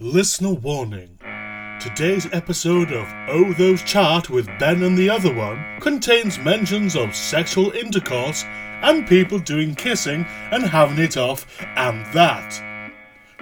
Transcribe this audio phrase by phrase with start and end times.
[0.00, 1.20] Listener warning.
[1.80, 7.14] Today's episode of Oh Those Chart with Ben and the Other One contains mentions of
[7.14, 8.42] sexual intercourse
[8.82, 11.46] and people doing kissing and having it off
[11.76, 12.60] and that.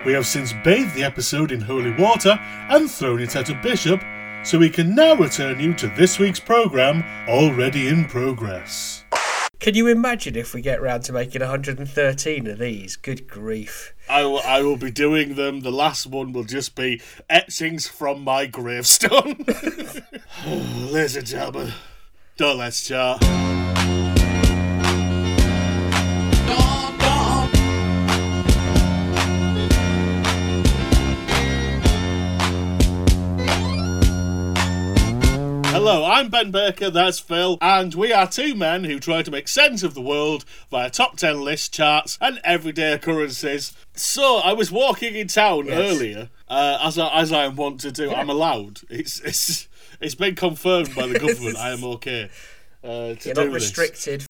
[0.04, 2.38] We have since bathed the episode in holy water
[2.68, 4.02] and thrown it at a bishop,
[4.44, 9.04] so we can now return you to this week's programme already in progress.
[9.62, 12.96] Can you imagine if we get round to making 113 of these?
[12.96, 13.94] Good grief.
[14.08, 15.60] I will, I will be doing them.
[15.60, 17.00] The last one will just be
[17.30, 19.44] etchings from my gravestone.
[20.44, 21.74] Ladies and gentlemen,
[22.36, 23.22] don't let's chat.
[35.84, 39.48] Hello, I'm Ben Baker, that's Phil, and we are two men who try to make
[39.48, 43.72] sense of the world via top 10 list charts and everyday occurrences.
[43.92, 45.92] So, I was walking in town Yes.
[45.92, 48.12] earlier, uh, as, I, as I want to do.
[48.12, 48.82] I'm allowed.
[48.88, 49.66] It's, it's,
[50.00, 52.30] it's been confirmed by the government I am okay
[52.84, 53.76] uh, to You're do not this.
[53.76, 54.24] restricted.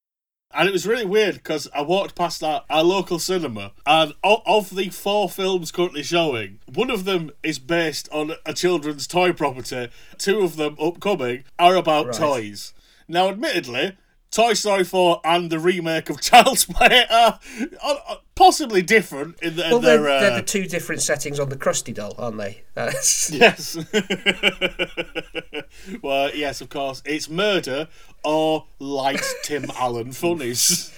[0.54, 4.42] And it was really weird because I walked past our, our local cinema, and of,
[4.44, 9.32] of the four films currently showing, one of them is based on a children's toy
[9.32, 9.88] property.
[10.18, 12.14] Two of them, upcoming, are about Right.
[12.16, 12.74] toys.
[13.08, 13.96] Now, admittedly,
[14.32, 17.38] Toy Story 4 and the remake of Child's Play are,
[17.84, 20.20] are, are possibly different in, the, in Well, they're, their.
[20.20, 22.62] they're uh, the two different settings on the Krusty doll, aren't they?
[22.74, 23.76] That's, uh, Yes.
[26.02, 27.02] well, yes, of course.
[27.04, 27.88] It's murder
[28.24, 30.90] or light Tim Allen funnies.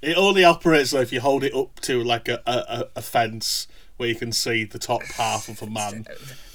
[0.00, 3.66] it only operates though if you hold it up to like a, a- a fence
[4.00, 6.06] where you can see the top half of a man.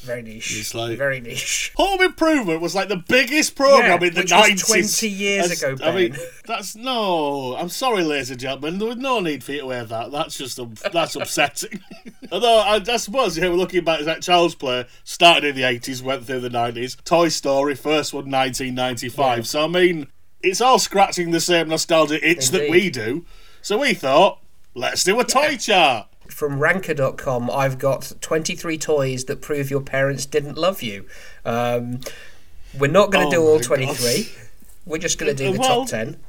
[0.02, 0.58] very niche.
[0.60, 1.72] It's like- very niche.
[1.76, 4.68] Home Improvement was like the biggest program Yeah, in the 90s.
[4.68, 7.56] 20 years As- ago, I mean, that's no.
[7.56, 8.80] I'm sorry, ladies and gentlemen.
[8.80, 10.12] There was no need for you to wear that.
[10.12, 11.80] That's just um, that's upsetting.
[12.32, 15.62] Although I, I suppose yeah, we're looking back at that Child's Play started in the
[15.62, 17.02] 80s, went through the 90s.
[17.04, 19.38] Toy Story first one 1995.
[19.38, 19.44] Yeah.
[19.44, 20.08] So I mean,
[20.42, 23.24] it's all scratching the same nostalgia itch that we do.
[23.62, 24.40] So we thought,
[24.76, 26.08] let's do a toy chart.
[26.36, 31.06] From ranker.com, I've got 23 toys that prove your parents didn't love you.
[31.46, 32.02] Um,
[32.78, 34.30] we're not going to Oh do all my 23.
[34.86, 36.20] We're just going to do the Well- top 10.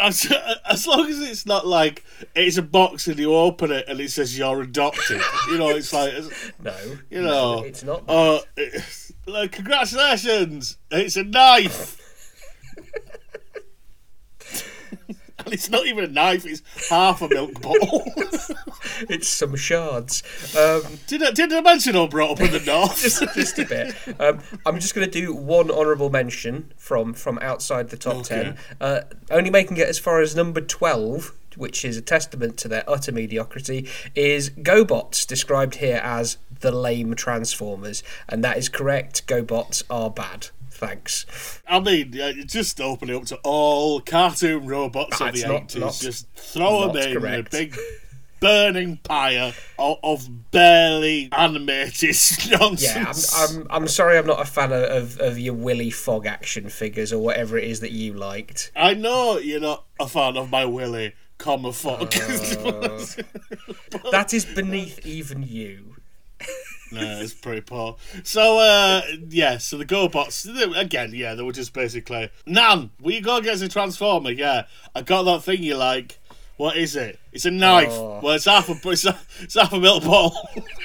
[0.00, 0.32] As,
[0.68, 4.10] as long as it's not like it's a box and you open it and it
[4.10, 6.12] says you're adopted, you know, it's like
[6.60, 6.74] No,
[7.08, 8.02] you know, it's not.
[8.08, 10.76] Uh, it's- like, congratulations!
[10.90, 11.98] It's a knife.
[15.50, 18.04] and it's not even a knife; it's half a milk bottle.
[19.08, 20.22] It's some shards.
[20.56, 23.00] Um, did I, did I mention I brought up in the north?
[23.00, 23.94] just, just a bit.
[24.20, 28.42] Um, I'm just going to do one honourable mention from from outside the top Okay.
[28.42, 29.00] ten, uh,
[29.30, 33.12] only making it as far as number twelve, which is a testament to their utter
[33.12, 33.88] mediocrity.
[34.14, 39.26] Is GoBots described here as the lame Transformers, and that is correct.
[39.26, 40.48] GoBots are bad.
[40.80, 41.60] Thanks.
[41.68, 45.76] I mean, uh, just open it up to all cartoon robots of ah, the not-
[45.76, 46.00] eighties.
[46.00, 47.48] Just throw them in correct.
[47.48, 47.76] a big
[48.40, 52.16] burning pyre of, of barely animated
[52.50, 52.82] nonsense.
[52.82, 56.24] Yeah, I'm, I'm, I'm sorry I'm not a fan of, of, of your Willy Fog
[56.24, 58.72] action figures or whatever it is that you liked.
[58.74, 62.14] I know you're not a fan of my Willy, comma fuck.
[62.16, 63.06] Oh.
[64.12, 65.96] That is beneath even you.
[66.92, 67.96] No, it's pretty poor.
[68.24, 73.20] So, uh, yeah, so the GoBots, again, yeah, they were just basically, Nan, we you
[73.20, 74.30] go get a Transformer?
[74.30, 74.64] Yeah,
[74.94, 76.18] I got that thing you like.
[76.56, 77.18] What is it?
[77.32, 77.88] It's a knife.
[77.90, 78.20] Oh.
[78.22, 80.36] Well, it's half a, it's, a, it's half a milk bottle.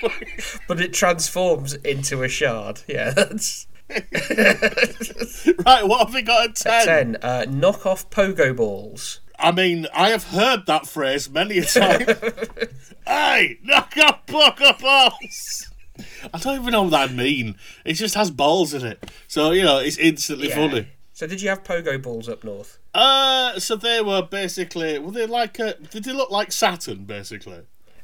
[0.67, 2.81] But it transforms into a shard.
[2.87, 6.85] Yeah, that's right, what have we got at 10?
[6.85, 7.17] 10.
[7.21, 9.19] Uh, knock off pogo balls.
[9.37, 12.07] I mean, I have heard that phrase many a time.
[13.05, 15.71] hey, knock off pogo balls.
[16.33, 17.55] I don't even know what that mean.
[17.85, 19.11] It just has balls in it.
[19.27, 20.55] So, you know, it's instantly Yeah.
[20.55, 20.87] funny.
[21.13, 22.77] So did you have pogo balls up north?
[22.93, 27.59] Uh, so they were basically, were they like a, did they look like Saturn, basically?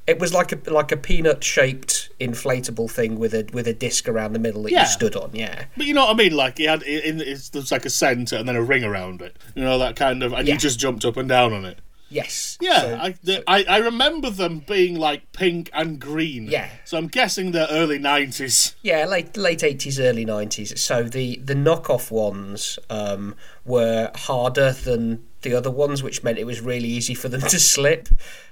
[0.07, 4.09] It was like a like a peanut shaped inflatable thing with a with a disc
[4.09, 4.81] around the middle that Yeah.
[4.81, 5.29] you stood on.
[5.33, 5.65] Yeah.
[5.77, 6.35] But you know what I mean?
[6.35, 9.21] Like, it had, it, in, it's, there's like a centre and then a ring around
[9.21, 9.37] it.
[9.55, 10.55] You know, that kind of, and Yeah.
[10.55, 11.79] you just jumped up and down on it.
[12.11, 12.57] Yes.
[12.61, 16.43] Yeah, So- I, the, I, I remember them being like pink and green.
[16.45, 16.69] Yeah.
[16.85, 18.75] So I'm guessing they're early 90s.
[18.81, 20.79] Yeah, late late eighties, early nineties.
[20.81, 23.35] So the the knockoff ones um,
[23.65, 27.59] were harder than the other ones, which meant it was really easy for them to
[27.59, 28.09] slip.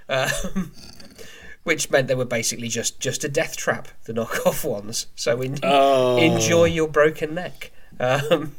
[0.08, 0.72] Um,
[1.62, 3.88] which meant they were basically just just a death trap.
[4.04, 5.06] The knockoff ones.
[5.14, 6.16] So en- Oh.
[6.16, 7.70] enjoy your broken neck.
[8.00, 8.56] Um,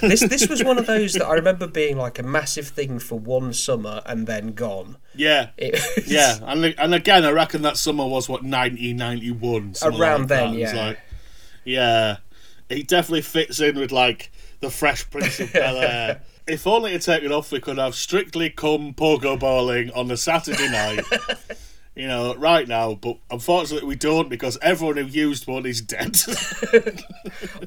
[0.00, 3.18] this this was one of those that I remember being like a massive thing for
[3.18, 4.96] one summer and then gone.
[5.14, 5.50] Yeah.
[5.60, 9.74] Was- Yeah, and and again, I reckon that summer was what nineteen ninety one.
[9.82, 10.86] Around then, It's yeah.
[10.86, 10.98] like,
[11.64, 12.16] yeah,
[12.68, 14.30] it definitely fits in with like
[14.60, 16.22] the Fresh Prince of Bel Air.
[16.46, 20.16] if only to take it off, we could have strictly come pogo bowling on a
[20.16, 21.04] Saturday night.
[21.94, 26.16] you know, right now, but unfortunately we don't because everyone who used one is dead.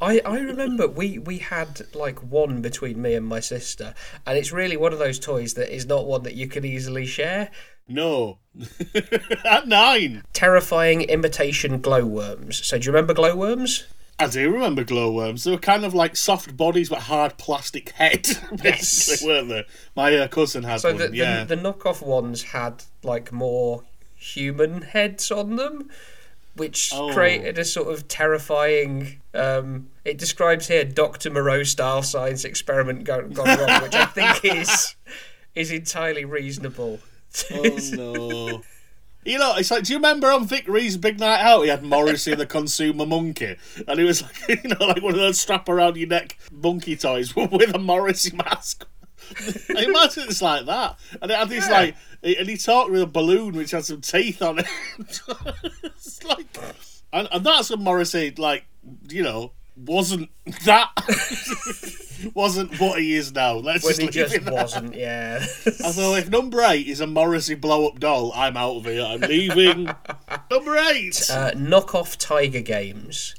[0.02, 3.94] I, I remember we, we had like one between me and my sister,
[4.26, 7.06] and it's really one of those toys that is not one that you can easily
[7.06, 7.52] share.
[7.88, 8.40] no,
[9.46, 10.24] at nine.
[10.34, 12.66] Terrifying imitation glowworms.
[12.66, 13.86] So do you remember glowworms?
[14.18, 15.44] I do remember glowworms.
[15.44, 18.26] They were kind of like soft bodies but hard plastic head,
[18.64, 19.66] basically, weren't they?
[19.96, 20.98] My uh, cousin had So one.
[20.98, 21.44] the, the, yeah.
[21.44, 23.84] the knockoff ones had like more
[24.34, 25.90] human heads on them,
[26.56, 27.12] which Oh.
[27.14, 29.22] created a sort of terrifying.
[29.34, 34.44] Um, it describes here Doctor Moreau style science experiment go- gone wrong, which I think
[34.58, 34.96] is
[35.54, 37.00] is entirely reasonable.
[37.54, 38.62] Oh no.
[39.28, 41.82] You know, it's like, do you remember on Vic Reeves Big Night Out, he had
[41.84, 43.56] Morrissey the Consumer Monkey,
[43.88, 46.96] and he was like, you know, like one of those strap around your neck monkey
[46.96, 48.86] toys with a Morrissey mask.
[49.76, 51.74] I imagine it's like that, and it had this Yeah.
[51.74, 54.66] like, and he talked with a balloon which had some teeth on it.
[55.84, 56.46] it's like,
[57.14, 58.66] and, and that's when Morrissey, like,
[59.10, 60.30] you know, wasn't
[60.66, 60.90] that,
[62.34, 63.54] wasn't what he is now.
[63.56, 65.46] Let's when just he just it wasn't, yeah.
[65.84, 69.04] Although if number eight is a Morrissey blow up doll, I'm out of here.
[69.04, 69.90] I'm leaving.
[70.50, 71.30] number eight.
[71.30, 73.36] uh, knockoff Tiger games.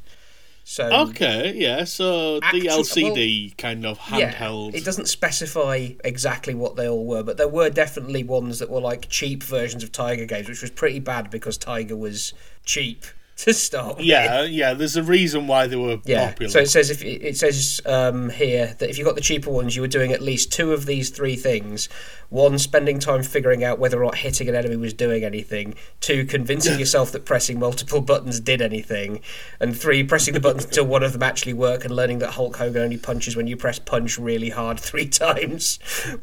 [0.68, 1.84] So okay, yeah.
[1.84, 4.72] So the LCD kind of handheld.
[4.72, 8.68] Yeah, It doesn't specify exactly what they all were, but there were definitely ones that
[8.68, 12.34] were like cheap versions of Tiger games, which was pretty bad because Tiger was
[12.64, 13.98] cheap to start.
[13.98, 14.06] with.
[14.06, 14.72] yeah, yeah.
[14.74, 16.28] There's a reason why they were Yeah.
[16.30, 16.50] popular.
[16.50, 19.76] So it says if it says um, here that if you got the cheaper ones,
[19.76, 21.88] you were doing at least two of these three things:
[22.30, 26.24] one, spending time figuring out whether or not hitting an enemy was doing anything; two,
[26.24, 29.20] convincing yourself that pressing multiple buttons did anything;
[29.60, 32.56] and three, pressing the buttons until one of them actually work and learning that Hulk
[32.56, 35.78] Hogan only punches when you press punch really hard three times.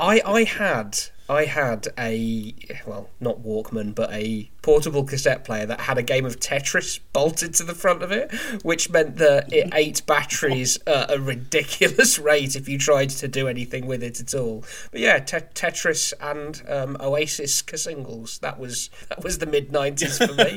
[0.00, 0.98] I I had
[1.28, 2.54] I had a
[2.86, 7.52] well not Walkman but a portable cassette player that had a game of Tetris bolted
[7.54, 8.32] to the front of it,
[8.62, 13.48] which meant that it ate batteries at a ridiculous rate if you tried to do
[13.48, 14.64] anything with it at all.
[14.92, 20.18] But yeah, te- Tetris and um, Oasis singles that was that was the mid nineties
[20.18, 20.56] for me.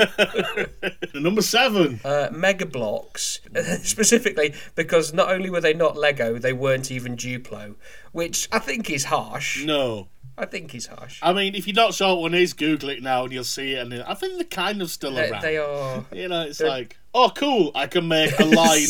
[1.20, 2.00] number seven.
[2.04, 3.40] uh, Mega Bloks,
[3.84, 7.76] specifically because not only were they not Lego, they weren't even Duplo,
[8.12, 9.64] which I think is harsh.
[9.66, 10.10] No.
[10.38, 11.20] I think he's harsh.
[11.24, 13.74] I mean, if you're not sure what one is, Google it now and you'll see
[13.74, 13.80] it.
[13.80, 15.42] And I think they're kind of still They, around.
[15.42, 16.04] they are.
[16.14, 18.88] You know, it's like, oh, cool, I can make a line.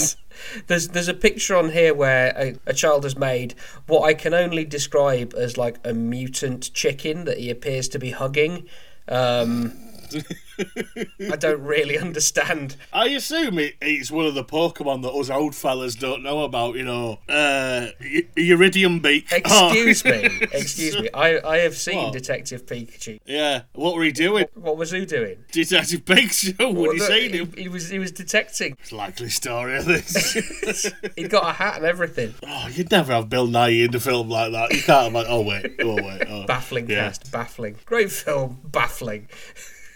[0.67, 3.53] There's there's a picture on here where a, a child has made
[3.87, 8.11] what I can only describe as like a mutant chicken that he appears to be
[8.11, 8.65] hugging.
[9.07, 9.71] Um,
[11.31, 12.75] I don't really understand.
[12.93, 16.75] I assume it, it's one of the Pokemon that us old fellas don't know about,
[16.75, 17.19] you know.
[17.27, 17.87] Uh,
[18.35, 19.27] Iridium Beak.
[19.31, 20.09] Excuse Oh.
[20.11, 20.23] me,
[20.53, 21.09] excuse me.
[21.13, 22.13] I, I have seen What?
[22.13, 23.19] Detective Pikachu.
[23.25, 24.45] Yeah, what were he doing?
[24.53, 25.37] What was who doing?
[25.51, 27.53] Detective Pikachu, what, Well, you look, say he, him?
[27.57, 28.77] he was he was detecting.
[28.79, 30.91] It's a likely story of this.
[31.15, 32.33] He'd got a hat and everything.
[32.47, 34.71] oh, you'd never have Bill Nighy in a film like that.
[34.73, 36.23] You can't like, oh wait, oh wait.
[36.29, 36.45] Oh.
[36.45, 37.05] Baffling Yeah.
[37.07, 37.75] cast, baffling.
[37.85, 39.27] Great film, baffling.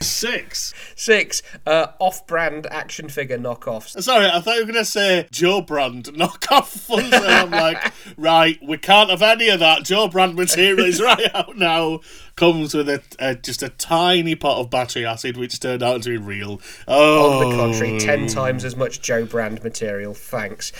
[0.01, 0.74] Six.
[0.96, 4.02] Six, uh, off-brand action figure knockoffs.
[4.02, 8.57] Sorry, I thought you were going to say Jo Brand knockoff and I'm like, right,
[8.66, 9.83] we can't have any of that.
[9.83, 12.00] Jo Brand material is right out now.
[12.38, 16.09] Comes with a, a just a tiny pot of battery acid, which turned out to
[16.12, 16.62] be real.
[16.88, 20.14] Oh, On the contrary, ten times as much Jo Brand material.
[20.14, 20.71] Thanks.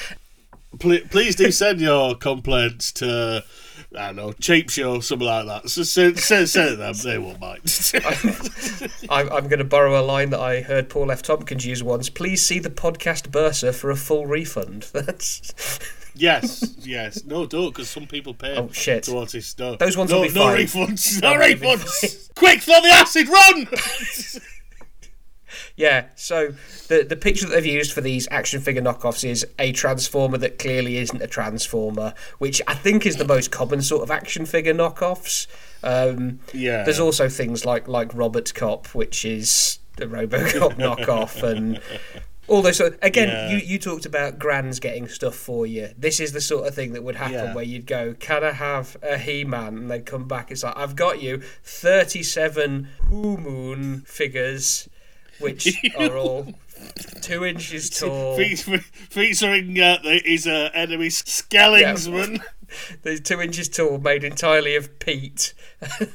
[0.80, 3.44] Pl- please do send your complaints to.
[3.98, 5.70] I don't know, cheap show, something like that.
[5.70, 7.62] So send, send, send them, they won't mind.
[9.10, 11.22] I'm, I'm going to borrow a line that I heard Paul F.
[11.22, 12.10] Tompkins use once.
[12.10, 14.84] Please see the podcast bursar for a full refund.
[14.94, 15.80] That's
[16.16, 17.24] yes, yes.
[17.26, 19.04] No, don't, because some people pay Oh, shit.
[19.04, 19.80] towards this stuff.
[19.80, 20.58] Those ones no, will be no fine.
[20.58, 21.22] refunds.
[21.22, 22.34] No They'll be refunds.
[22.36, 23.68] Quick, throw the acid, run!
[25.76, 26.06] yeah.
[26.16, 26.54] So
[26.88, 30.60] the the picture that they've used for these action figure knockoffs is a transformer that
[30.60, 34.74] clearly isn't a transformer, which I think is the most common sort of action figure
[34.74, 35.48] knockoffs.
[35.84, 36.84] Um, Yeah.
[36.84, 41.80] There's also things like like Robert Cop, which is the RoboCop knockoff, and
[42.48, 42.78] all those.
[42.78, 43.50] Sort again, Yeah.
[43.52, 45.90] you you talked about grands getting stuff for you.
[45.98, 47.54] This is the sort of thing that would happen Yeah.
[47.56, 50.52] where you'd go, "Can I have a He-Man?" and they'd come back.
[50.52, 54.90] It's like, "I've got you 37 Who Moon figures."
[55.40, 55.68] Which
[55.98, 56.54] are all
[57.22, 58.36] two inches tall.
[58.36, 62.42] Fe- fe- featuring uh, his uh, enemy Skellingsman.
[63.02, 65.54] They're two inches tall, made entirely of peat.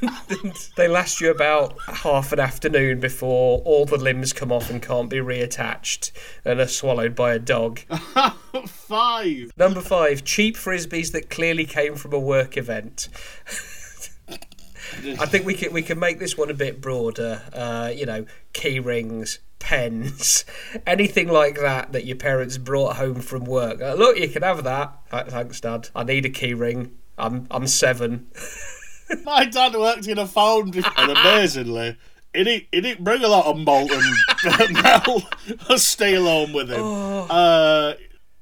[0.76, 5.10] they last you about half an afternoon before all the limbs come off and can't
[5.10, 6.12] be reattached
[6.44, 7.80] and are swallowed by a dog.
[8.66, 9.50] Five.
[9.56, 13.08] Number five, cheap frisbees that clearly came from a work event.
[15.18, 17.42] I think we can we can make this one a bit broader.
[17.52, 20.46] Uh, you know, key rings, pens,
[20.86, 23.82] anything like that that your parents brought home from work.
[23.82, 24.96] Uh, look, you can have that.
[25.12, 25.90] Uh, Thanks, Dad.
[25.94, 26.92] I need a key ring.
[27.18, 28.28] I'm I'm seven.
[29.24, 31.98] My dad worked in a foundry, and amazingly,
[32.34, 34.02] he didn't, he didn't bring a lot of molten
[34.72, 35.22] metal
[35.68, 36.82] or steel home with him.
[36.82, 37.92] Uh,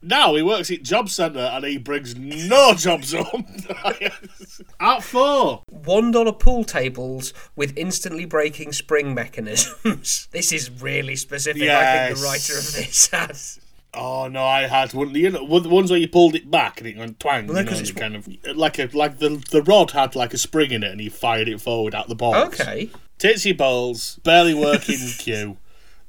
[0.02, 3.46] now he works at Job Centre and he brings no jobs home.
[4.80, 5.62] at four.
[5.70, 10.28] One dollar pool tables with instantly breaking spring mechanisms.
[10.32, 11.62] this is really specific.
[11.62, 13.60] I think the writer of this has.
[13.94, 15.14] Oh no, I had one.
[15.14, 17.46] You know, the ones where you pulled it back and it went twang.
[17.46, 20.32] Well, you know, it's- and kind of like a like the the rod had like
[20.32, 22.36] a spring in it, and he fired it forward at the balls.
[22.60, 25.58] Okay, Titsy balls, barely working queue.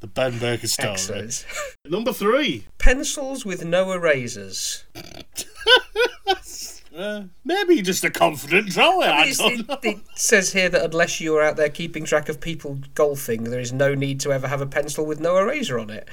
[0.03, 0.91] The Ben Baker story.
[0.91, 1.45] excellent.
[1.86, 2.65] Number three.
[2.77, 4.83] Pencils with no erasers.
[6.95, 9.03] Uh, maybe just a confident drawer.
[9.03, 12.39] I don't it, it says here that unless you are out there keeping track of
[12.39, 15.89] people golfing, there is no need to ever have a pencil with no eraser on
[15.89, 16.07] it.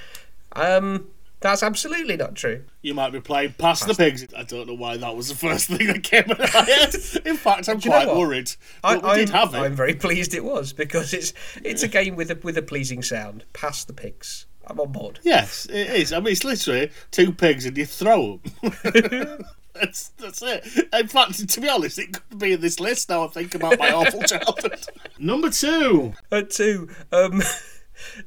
[0.53, 1.09] Um,
[1.41, 2.65] that's absolutely not true.
[2.83, 4.27] You might be playing Pass the Pigs.
[4.37, 6.95] I don't know why that was the first thing that came in my head.
[7.25, 8.53] In fact, I'm Do you know quite worried.
[8.85, 9.59] I, we did I'm, have it.
[9.59, 11.33] I'm very pleased it was because it's
[11.65, 13.45] it's a game with a with a pleasing sound.
[13.53, 14.47] Pass the Pigs.
[14.67, 15.19] I'm on board.
[15.23, 16.13] Yes, it is.
[16.13, 19.45] I mean, it's literally two pigs and you throw them.
[19.75, 20.65] that's, that's it.
[20.93, 23.79] In fact, to be honest, it could be in this list now I think about
[23.79, 24.87] my awful childhood.
[25.19, 26.13] Number two.
[26.31, 27.43] Uh, two, um,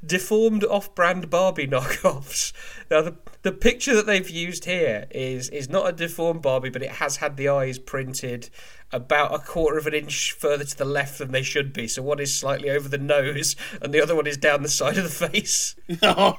[0.06, 2.54] deformed off-brand Barbie knockoffs.
[2.90, 6.82] Now, the the picture that they've used here is is not a deformed Barbie, but
[6.82, 8.50] it has had the eyes printed
[8.92, 11.88] about a quarter of an inch further to the left than they should be.
[11.88, 14.98] So one is slightly over the nose, and the other one is down the side
[14.98, 15.76] of the face.
[16.02, 16.38] No,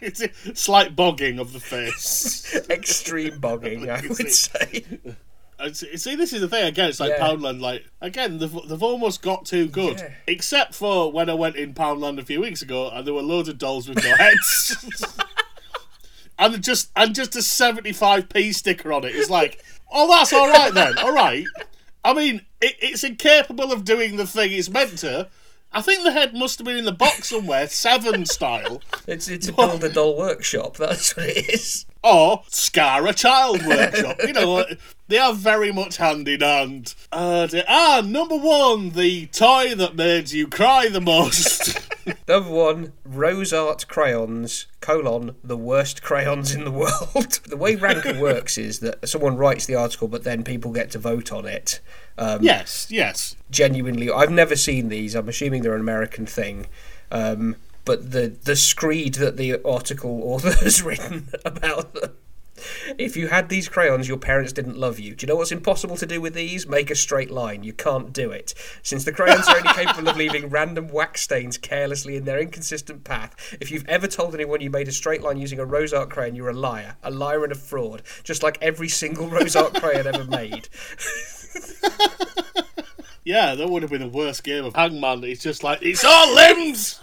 [0.00, 2.54] it's a slight bogging of the face.
[2.70, 4.84] Extreme bogging, I would say.
[5.72, 6.90] See, this is the thing again.
[6.90, 7.26] It's like Yeah.
[7.26, 7.60] Poundland.
[7.60, 9.98] Like again, they've, they've almost got too good.
[9.98, 10.10] Yeah.
[10.26, 13.48] Except for when I went in Poundland a few weeks ago, and there were loads
[13.48, 14.76] of dolls with no heads,
[16.38, 19.14] and just and just a seventy-five p sticker on it.
[19.14, 20.98] It's like, oh, that's all right then.
[20.98, 21.44] All right.
[22.04, 25.28] I mean, it, it's incapable of doing the thing it's meant to.
[25.72, 29.48] I think the head must have been in the box somewhere, Seven style, It's it's
[29.48, 30.76] a build a doll workshop.
[30.78, 31.84] That's what it is.
[32.06, 34.18] Or Scar a Child Workshop.
[34.24, 34.64] You know,
[35.08, 36.94] they are very much hand in hand.
[37.12, 41.80] Uh, ah, number one, the toy that made you cry the most.
[42.28, 47.40] Number one, Rose Art crayons, colon, the worst crayons in the world.
[47.48, 51.00] the way Ranker works is that someone writes the article, but then people get to
[51.00, 51.80] vote on it.
[52.16, 53.34] Um, yes, yes.
[53.50, 55.16] Genuinely, I've never seen these.
[55.16, 56.66] I'm assuming they're an American thing.
[57.10, 62.12] Um, but the, the screed that the article author has written about them.
[62.98, 65.14] If you had these crayons, your parents didn't love you.
[65.14, 66.66] Do you know what's impossible to do with these?
[66.66, 67.62] Make a straight line.
[67.62, 68.54] You can't do it.
[68.82, 73.04] Since the crayons are only capable of leaving random wax stains carelessly in their inconsistent
[73.04, 76.08] path, if you've ever told anyone you made a straight line using a rose art
[76.08, 76.96] crayon, you're a liar.
[77.02, 78.02] A liar and a fraud.
[78.24, 80.68] Just like every single rose art crayon ever made.
[83.26, 85.24] Yeah, that would have been the worst game of Hangman.
[85.24, 87.00] It's just like, it's all limbs!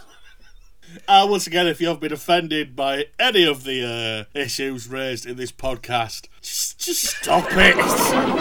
[1.08, 5.26] Uh, once again, if you have been offended by any of the uh, issues raised
[5.26, 7.76] in this podcast, just, just stop it.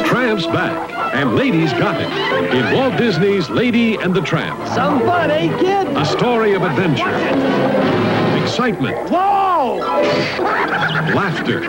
[0.07, 2.55] Tramp's back, and Ladies got it.
[2.55, 4.59] In Walt Disney's Lady and the Tramp.
[4.75, 5.89] Some fun, eh, kid?
[5.97, 7.09] A story of adventure,
[8.43, 9.79] excitement, Whoa!
[11.15, 11.61] laughter.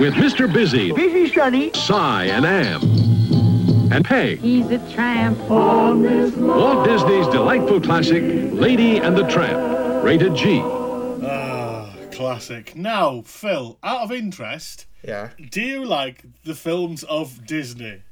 [0.00, 0.52] With Mr.
[0.52, 1.70] Busy, Busy, Sonny.
[1.74, 3.11] Si, and Am.
[3.92, 4.38] And Peg.
[4.38, 5.38] He's a tramp.
[5.50, 10.02] Walt Disney's delightful classic, Lady and the Tramp.
[10.02, 10.60] Rated G.
[10.62, 12.74] Ah, classic.
[12.74, 15.28] Now, Phil, out of interest, Yeah.
[15.50, 18.02] do you like the films of Disney?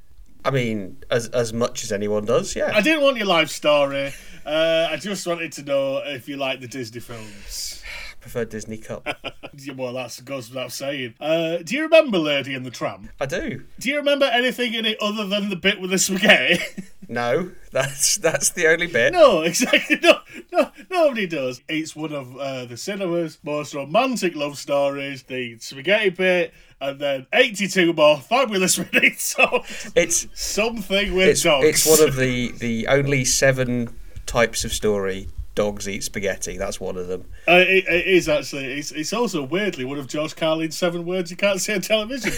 [0.45, 2.71] I mean, as as much as anyone does, yeah.
[2.75, 4.13] I didn't want your life story.
[4.45, 7.80] Uh, I just wanted to know if you like the Disney films.
[8.21, 9.07] Prefer Disney Cup.
[9.75, 11.15] Well, that goes without saying.
[11.19, 13.09] Uh, do you remember Lady and the Tramp?
[13.19, 13.63] I do.
[13.79, 16.63] Do you remember anything in it other than the bit with the spaghetti?
[17.09, 19.11] No, that's that's the only bit.
[19.11, 19.99] no, exactly.
[20.01, 20.19] No,
[20.53, 21.61] no, nobody does.
[21.67, 25.23] It's one of uh, the cinema's most romantic love stories.
[25.23, 29.23] The spaghetti bit, and then eighty-two more fabulous minutes.
[29.35, 31.65] So It's something with it's dogs.
[31.67, 33.93] it's one of the the only seven
[34.25, 35.27] types of story
[35.63, 36.57] dogs eat spaghetti.
[36.57, 37.25] That's one of them.
[37.47, 38.65] Uh, it, it is actually.
[38.65, 42.31] It's, it's also weirdly one of George Carlin's seven words you can't say on television.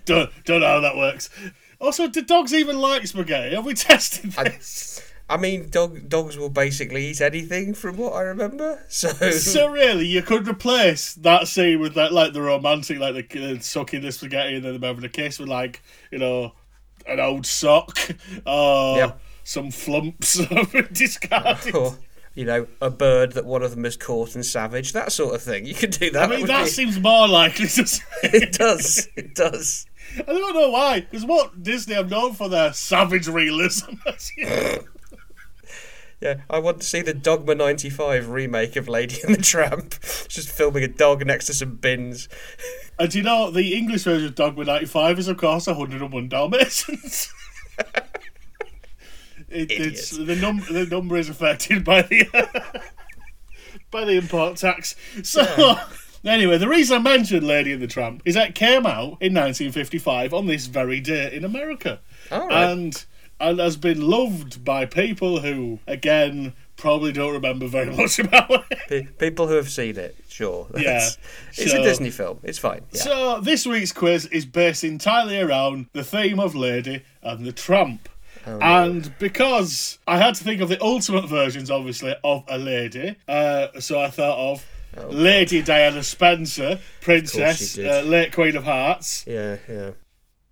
[0.04, 1.30] don't, don't know how that works.
[1.80, 3.54] Also, do dogs even like spaghetti?
[3.54, 5.02] Have we tested this?
[5.30, 8.82] I mean, dog dogs will basically eat anything, from what I remember.
[8.88, 13.56] So, So really, you could replace that scene with that, like the romantic, like the
[13.56, 16.52] uh, sucking the spaghetti and then them having a kiss with like you know
[17.06, 17.98] an old sock
[18.46, 19.20] or Yep.
[19.44, 21.74] some flumps of discarded.
[21.74, 21.96] or
[22.38, 25.42] you know, a bird that one of them has caught and savage, that sort of
[25.42, 25.66] thing.
[25.66, 26.30] You could do that.
[26.30, 28.02] I mean, that be- seems more likely to say.
[28.22, 29.08] it does.
[29.16, 29.86] It does.
[30.16, 33.94] I don't know why, because what Disney are known for their savage realism.
[36.20, 39.90] Yeah, I want to see the Dogma '95 remake of Lady and the Tramp.
[40.26, 42.28] Just filming a dog next to some bins.
[42.98, 47.32] and you know, the English version of Dogma 95 is, of course, 101 Dalmatians.
[49.50, 52.24] it, it's, the, num- the number is affected by the
[53.90, 54.94] by the import tax.
[55.22, 55.76] So,
[56.24, 59.34] anyway, the reason I mentioned Lady and the Tramp is that it came out in
[59.34, 62.00] 1955 on this very day in America.
[62.30, 62.52] Right.
[62.52, 63.04] And,
[63.40, 69.18] and has been loved by people who, again, probably don't remember very much about it.
[69.18, 70.66] People who have seen it, sure.
[70.76, 71.08] Yeah,
[71.56, 72.40] It's so- a Disney film.
[72.42, 72.82] It's fine.
[72.92, 73.00] Yeah.
[73.02, 78.08] So this week's quiz is based entirely around the theme of Lady and the Tramp.
[78.48, 83.16] Oh, and because I had to think of the ultimate versions, obviously, of a lady,
[83.28, 84.66] uh, so I thought of
[85.12, 88.00] Lady Diana Spencer, Princess, Oh.
[88.00, 89.90] uh, late Queen of Hearts, yeah, yeah.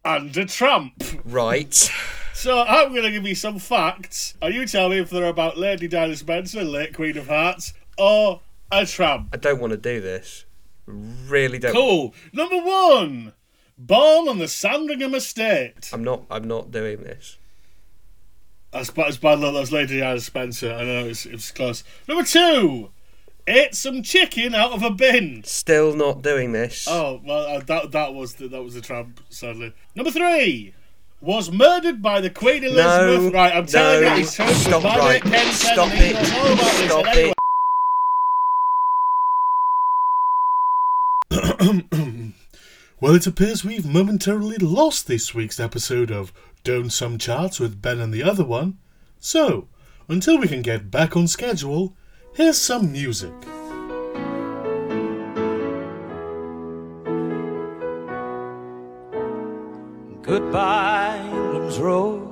[0.05, 1.03] and a tramp.
[1.25, 1.91] Right.
[2.35, 5.57] So I'm going to give you some facts, and you tell me if they're about
[5.57, 9.31] Lady Diana Spencer, late Queen of Hearts, or a tramp.
[9.33, 10.45] I don't want to do this.
[10.87, 11.73] Really don't.
[11.73, 12.15] Cool.
[12.35, 13.33] Number one,
[13.79, 15.91] born on the Sandringham estate.
[15.93, 16.25] I'm not.
[16.31, 17.39] I'm not doing this.
[18.77, 19.55] That's bad, as bad luck.
[19.55, 20.73] That was Lady Diana Spencer.
[20.73, 21.83] I know it's it's close.
[22.07, 22.91] Number two,
[23.47, 25.43] ate some chicken out of a bin.
[25.45, 26.87] Still not doing this.
[26.89, 29.21] Oh well, uh, that that was the, that was the tramp.
[29.31, 29.73] Sadly.
[29.95, 30.75] Number three.
[31.23, 33.23] Was murdered by the Queen Elizabeth.
[33.23, 34.47] No, right, I'm telling no, you, it's true.
[34.49, 35.23] stop My right.
[35.23, 36.15] Ken Stop and he it.
[36.15, 36.75] knows all about.
[36.85, 37.07] Stop
[41.31, 42.03] And anyway-
[42.99, 46.33] Well, it appears we've momentarily lost this week's episode of
[46.65, 48.79] Don't Some Charts with Ben and the Other One.
[49.21, 49.69] So,
[50.09, 51.95] until we can get back on schedule,
[52.33, 53.35] here's some music.
[60.23, 62.26] Goodbye, England's rose.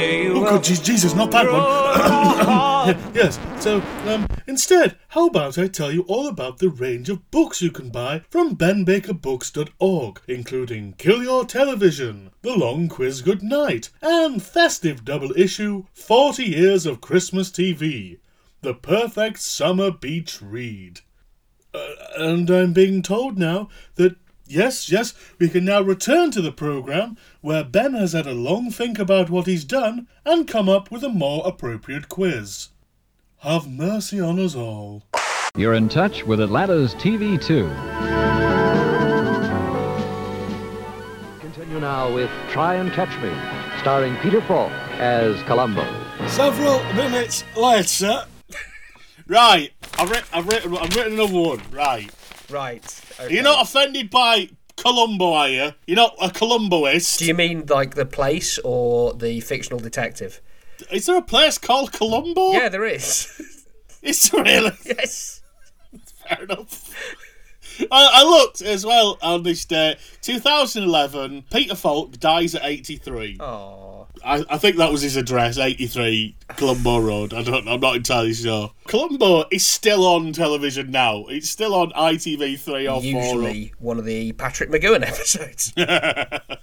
[0.00, 2.96] Oh, God, Jesus, not that one.
[3.14, 7.60] yes, so, um, instead, how about I tell you all about the range of books
[7.60, 14.40] you can buy from benbakerbooks.org, including Kill Your Television, The Long Quiz Good Night, and
[14.40, 18.18] festive double issue 40 Years of Christmas TV,
[18.60, 21.00] the perfect summer beach read.
[21.74, 24.14] Uh, and I'm being told now that
[24.48, 28.70] yes, yes, we can now return to the program where Ben has had a long
[28.70, 32.68] think about what he's done and come up with a more appropriate quiz.
[33.38, 35.04] Have mercy on us all.
[35.56, 37.68] You're in touch with Atlanta's TV2.
[41.40, 43.30] Continue now with Try and Catch Me,
[43.80, 45.86] starring Peter Falk as Columbo.
[46.26, 48.24] Several minutes later.
[49.26, 51.60] right, I've, writ- I've, written, I've written another one.
[51.70, 52.10] Right.
[52.50, 53.00] Right.
[53.20, 53.34] Okay.
[53.34, 55.72] You're not offended by Columbo, are you?
[55.86, 57.18] You're not a Columboist.
[57.18, 60.40] Do you mean like the place or the fictional detective?
[60.92, 62.52] Is there a place called Columbo?
[62.52, 63.64] Yeah, there is.
[64.02, 64.72] Is there really?
[64.84, 65.42] yes.
[66.28, 66.94] Fair enough.
[67.90, 69.96] I, I looked as well on this day.
[70.22, 73.38] 2011, Peter Falk dies at 83.
[73.40, 73.87] Oh.
[74.24, 77.34] I, I think that was his address, 83 Colombo Road.
[77.34, 77.68] I don't.
[77.68, 78.72] I'm not entirely sure.
[78.86, 81.24] Columbo is still on television now.
[81.28, 83.02] It's still on ITV3 or 4.
[83.02, 85.72] Usually one of the Patrick McGoohan episodes.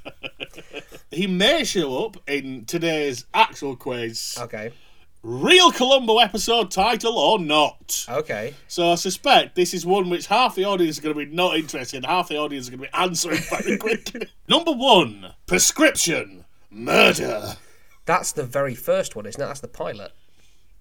[1.12, 4.36] He may show up in today's actual quiz.
[4.40, 4.72] okay.
[5.24, 8.06] Real Columbo episode title or not?
[8.10, 8.54] Okay.
[8.68, 11.56] So I suspect this is one which half the audience are going to be not
[11.58, 14.28] interested, and half the audience are going to be answering very quickly.
[14.48, 16.45] Number one, prescription,
[16.76, 17.56] murder.
[18.06, 19.46] That's the very first one, isn't it?
[19.46, 20.12] That's the pilot.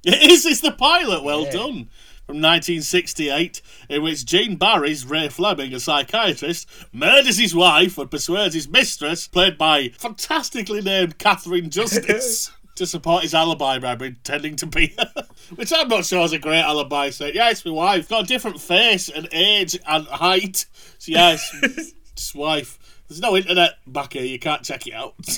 [0.04, 1.52] It is, it's the pilot, well Yeah.
[1.52, 1.88] done.
[2.26, 8.54] From 1968, in which Gene Barry's Ray Fleming, a psychiatrist, murders his wife and persuades
[8.54, 14.66] his mistress, played by fantastically named Katherine Justice, to support his alibi by pretending to
[14.66, 15.26] be her.
[15.54, 17.10] Which I'm not sure is a great alibi.
[17.10, 18.08] Saying, yeah, it's my wife.
[18.08, 20.64] Got a different face and age and height.
[20.98, 22.78] So, yeah, it's, it's wife.
[23.06, 24.24] There's no internet back here.
[24.24, 25.14] You can't check it out.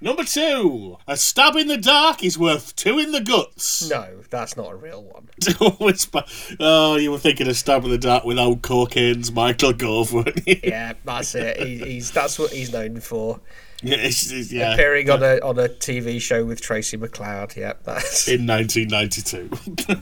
[0.00, 3.88] Number two, a stab in the dark is worth two in the guts.
[3.88, 5.28] No, that's not a real one.
[6.60, 10.46] Oh, you were thinking of stab in the dark with old cocaine's Michael Gove, weren't
[10.46, 10.60] you?
[10.62, 11.56] Yeah, that's it.
[11.58, 13.40] He, he's that's what he's known for.
[13.82, 14.72] Yeah, it's- it's- yeah.
[14.72, 17.54] Appearing on a on a TV show with Tracey MacLeod.
[17.54, 19.50] Yeah, that's in 1992.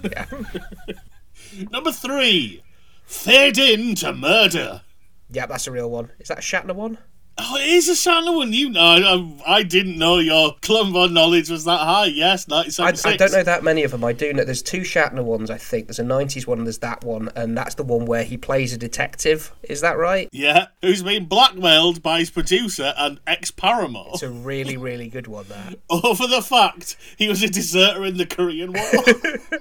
[0.15, 0.27] yeah.
[1.71, 2.63] Number three,
[3.05, 4.83] fade in to murder.
[5.31, 6.11] yeah, that's a real one.
[6.21, 6.99] Is that a Shatner one?
[7.39, 8.53] Oh, it is a Shatner one.
[8.53, 12.07] You know, I, I didn't know your Columbo knowledge was that high.
[12.07, 13.07] Yes, I, 1976.
[13.07, 14.05] I don't know that many of them.
[14.05, 15.51] I do know there's two Shatner ones.
[15.51, 18.25] I think there's a '90s one and there's that one, and that's the one where
[18.25, 19.53] he plays a detective.
[19.63, 20.29] Is that right?
[20.31, 25.27] Yeah, who's been blackmailed by his producer and ex paramour It's a really really good
[25.27, 25.47] one.
[25.49, 29.05] That over the fact he was a deserter in the Korean War.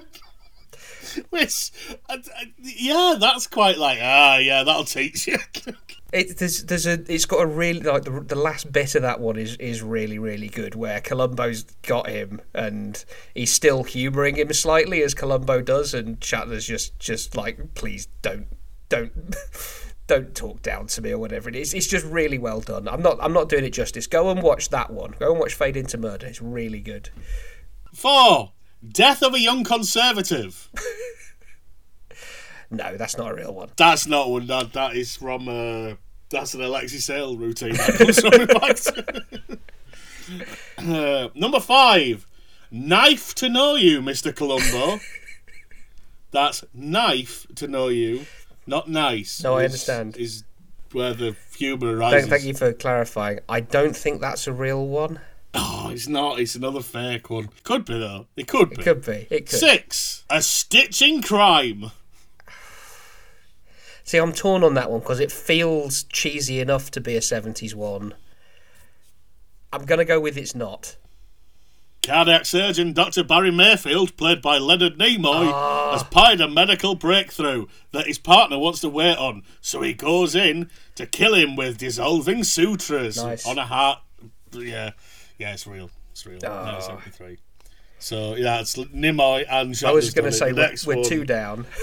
[1.28, 1.72] Which,
[2.58, 5.38] yeah, that's quite like ah, yeah, that'll teach you.
[6.12, 9.18] It, there's, there's a, it's got a really like the, the last bit of that
[9.18, 13.02] one is is really really good where Columbo's got him and
[13.34, 18.46] he's still humouring him slightly as Columbo does and Shatner's just just like please don't
[18.90, 19.12] don't
[20.06, 21.72] don't talk down to me or whatever it is.
[21.72, 22.86] It's just really well done.
[22.88, 24.06] I'm not I'm not doing it justice.
[24.06, 25.14] Go and watch that one.
[25.18, 26.26] Go and watch Fade into Murder.
[26.26, 27.08] It's really good.
[27.94, 28.52] Four,
[28.86, 30.68] death of a young conservative.
[32.72, 33.70] No, that's not a real one.
[33.76, 34.46] That's not one.
[34.46, 35.48] That that is from.
[35.48, 35.94] Uh,
[36.30, 37.74] that's an Alexei Sayle routine.
[37.74, 39.58] That comes from in fact.
[40.78, 42.26] uh, number five,
[42.70, 44.98] knife to know you, Mister Columbo.
[46.30, 48.24] that's knife to know you,
[48.66, 49.42] not nice.
[49.42, 50.16] No, I is- understand.
[50.16, 50.44] Is
[50.92, 52.20] where the humour arises.
[52.22, 53.40] Thank, thank you for clarifying.
[53.48, 55.20] I don't think that's a real one.
[55.54, 56.40] Oh, it's not.
[56.40, 57.50] It's another fake one.
[57.64, 58.26] Could be though.
[58.36, 58.76] It could be.
[58.76, 59.26] It could be.
[59.30, 59.58] It could.
[59.58, 61.90] Six, a stitching crime.
[64.04, 67.74] See, I'm torn on that one because it feels cheesy enough to be a 70s
[67.74, 68.14] one.
[69.72, 70.96] I'm going to go with it's not.
[72.04, 73.22] Cardiac surgeon Dr.
[73.22, 75.92] Barry Mayfield, played by Leonard Nimoy, Ah.
[75.92, 80.34] has pied a medical breakthrough that his partner wants to wait on, so he goes
[80.34, 83.46] in to kill him with dissolving sutures Nice.
[83.46, 84.00] on a heart.
[84.52, 84.90] Yeah,
[85.38, 85.90] yeah, it's real.
[86.10, 86.40] It's real.
[86.44, 86.72] Ah.
[86.74, 87.38] 1973.
[88.00, 89.80] So yeah, it's Nimoy and.
[89.86, 91.66] I was going to say we're, we're two down.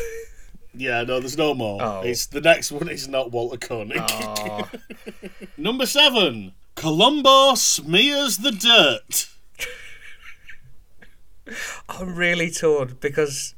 [0.73, 1.81] Yeah, no, there's no more.
[1.81, 2.01] Oh.
[2.01, 3.99] It's the next one is not Walter Koenig.
[3.99, 4.69] Aw.
[5.57, 9.29] Number seven, Columbo smears the dirt.
[11.89, 13.55] I'm really torn because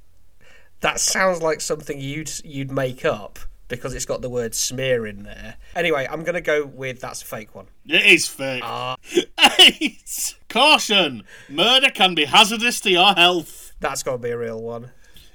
[0.80, 5.24] that sounds like something you'd you'd make up because it's got the word smear in
[5.24, 5.56] there.
[5.76, 7.68] Anyway, I'm going to go with that's a fake one.
[7.88, 8.62] It is fake.
[8.66, 8.98] Ah.
[9.60, 10.36] Eight.
[10.50, 11.24] Caution!
[11.50, 13.74] Murder can be hazardous to your health.
[13.80, 14.92] That's got to be a real one.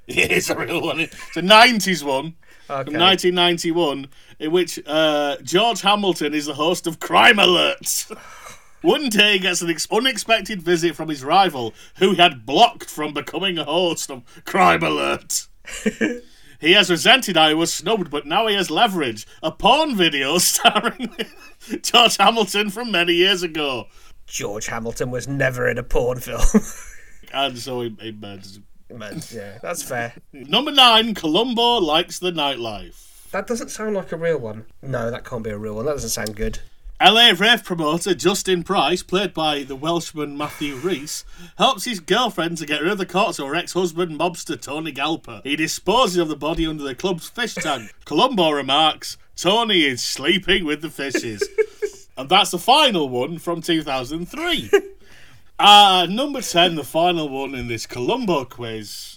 [0.17, 1.01] It is a real one.
[1.01, 2.35] It's a 90s one
[2.69, 2.91] Okay.
[2.91, 4.09] from 1991
[4.41, 8.07] in which uh, George Hamilton is the host of Crime Alert.
[8.83, 12.91] One day he gets an ex- unexpected visit from his rival, who he had blocked
[12.91, 15.47] from becoming a host of Crime Alert.
[16.61, 19.27] he has resented I was snubbed, but now he has leverage.
[19.43, 21.17] A porn video starring
[21.83, 23.87] George Hamilton from many years ago.
[24.27, 26.43] George Hamilton was never in a porn film.
[27.33, 28.61] And so he, he murders
[28.93, 30.15] Man, yeah, that's fair.
[30.33, 33.31] Number nine, Columbo likes the nightlife.
[33.33, 34.67] That doesn't sound like a real one.
[34.83, 35.87] No, that can't be a real one.
[35.87, 36.61] That doesn't sound good.
[36.99, 41.25] LA rave promoter Justin Price, played by the Welshman Matthew Rhys,
[41.59, 45.43] helps his girlfriend to get rid of the corpse of her ex-husband mobster Tony Galper.
[45.45, 47.93] He disposes of the body under the club's fish tank.
[48.07, 51.47] Columbo remarks, Tony is sleeping with the fishes.
[52.17, 54.71] and that's the final one from 2003.
[55.59, 59.16] Uh, number 10, the final one in this Columbo quiz.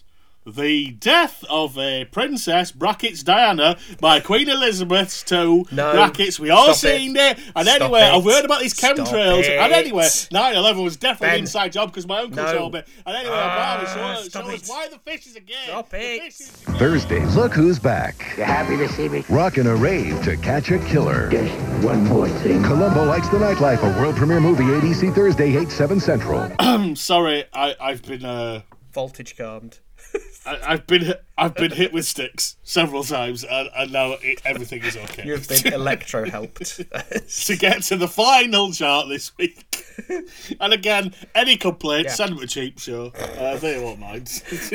[0.55, 5.91] The death of a princess, brackets Diana, by Queen Elizabeth to No.
[5.93, 6.39] brackets.
[6.39, 6.97] We all Stop it.
[6.99, 7.37] seen it.
[7.55, 8.13] And Stop anyway, it.
[8.13, 9.47] I've heard about these Stop chemtrails.
[9.49, 11.33] And anyway, 9 11 was definitely Ben.
[11.35, 12.57] an inside job because my uncle No.
[12.57, 12.81] told me.
[13.05, 13.85] And anyway, Ah, Barbie,
[14.17, 14.67] show, stop show us it.
[14.69, 15.53] why the fishes are gay.
[15.67, 16.33] Stop The it.
[16.33, 18.33] Thursday, look who's back.
[18.37, 19.23] You happy to see me?
[19.29, 21.29] Rockin' a rave to catch a killer.
[21.29, 22.63] Just one more thing.
[22.63, 26.51] Columbo Likes the Nightlife, a world premiere movie, ABC Thursday, 8, 7 Central.
[26.59, 28.25] I'm sorry, I, I've been.
[28.25, 29.79] Uh, Voltage calmed.
[30.49, 34.83] I, I've been I've been hit with sticks several times, and, and now it, everything
[34.83, 35.25] is okay.
[35.25, 36.77] You've been electro helped.
[37.45, 39.65] to get to the final chart this week.
[40.59, 42.13] and again, any complaints, Yeah.
[42.15, 43.11] send them to Cheap Show.
[43.17, 44.25] Uh, they won't mind.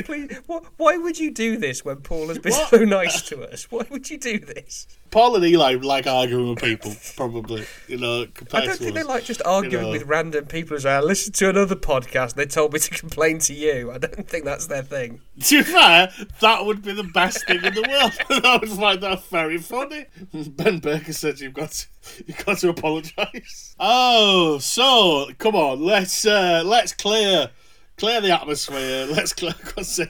[0.04, 2.68] Please, wh- why would you do this when Paul has been What?
[2.70, 3.70] so nice to us?
[3.70, 4.86] Why would you do this?
[5.10, 7.64] Paul and Eli like arguing with people, probably.
[7.86, 9.90] You know, I don't think they like just arguing know.
[9.92, 13.38] with random people as I listened to another podcast and they told me to complain
[13.40, 13.92] to you.
[13.92, 15.20] I don't think that's their thing.
[15.40, 18.44] To be fair, that would be the best thing in the world.
[18.44, 20.06] I would find that very funny.
[20.32, 21.86] Ben Baker said you've got
[22.26, 23.74] you've got to apologise.
[23.80, 27.50] Oh, so come on, let's uh, let's clear
[27.96, 29.06] clear the atmosphere.
[29.06, 29.54] Let's clear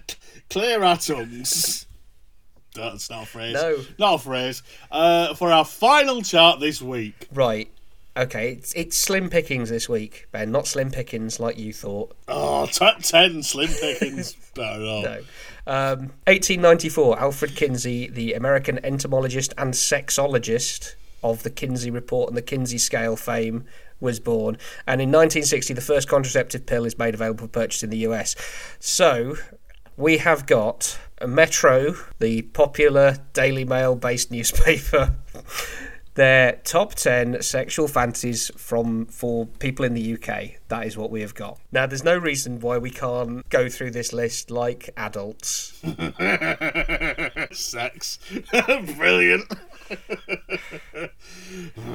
[0.51, 1.87] clear our tongues.
[2.75, 3.55] That's not a phrase.
[3.55, 3.79] No.
[3.99, 4.63] not a phrase.
[4.91, 7.29] Uh, for our final chart this week.
[7.33, 7.71] Right.
[8.17, 10.53] Okay, it's, it's slim pickings this week, Ben.
[10.53, 12.17] Not slim pickings like you thought.
[12.29, 14.35] Oh, top ten slim pickings.
[14.55, 14.79] Better.
[14.79, 15.21] No.
[15.66, 22.42] Um, 1894, Alfred Kinsey, the American entomologist and sexologist of the Kinsey Report and the
[22.42, 23.64] Kinsey Scale fame,
[24.00, 24.59] was born.
[24.87, 28.37] And in 1960, the first contraceptive pill is made available for purchase in the US.
[28.79, 29.37] So
[29.96, 35.16] we have got Metro, the popular Daily Mail based newspaper.
[36.14, 40.61] Their top 10 sexual fantasies from for people in the UK.
[40.68, 41.59] That is what we have got.
[41.72, 45.83] Now, there's no reason why we can't go through this list like adults.
[47.53, 48.18] Sex.
[48.96, 49.53] Brilliant.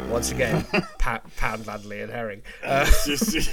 [0.09, 0.65] Once again,
[0.97, 2.41] pa- Poundland and Herring.
[2.61, 3.47] Uh, just-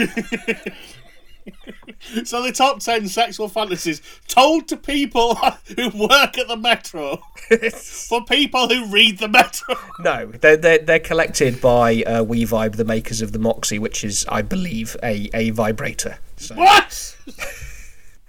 [2.24, 5.34] so the top 10 sexual fantasies told to people
[5.76, 7.16] who work at the metro
[8.08, 9.74] for people who read the metro.
[10.00, 14.04] No, they're, they're, they're collected by uh, We Vibe, the makers of the Moxie, which
[14.04, 16.18] is, I believe, a, a vibrator.
[16.36, 16.54] So.
[16.54, 17.16] what?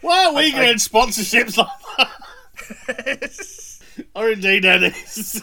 [0.01, 3.77] Why are we getting sponsorships like that?
[4.15, 4.93] Or indeed any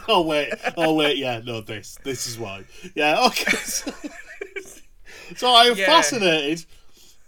[0.09, 0.53] oh wait.
[0.77, 1.17] Oh wait.
[1.19, 1.99] Yeah no this.
[2.05, 2.65] This is why.
[2.95, 3.57] Yeah okay.
[3.57, 3.93] So,
[5.37, 5.87] so i'm Yeah.
[5.87, 6.65] fascinated